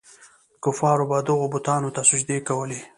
[0.63, 2.79] کفارو به دغو بتانو ته سجدې کولې.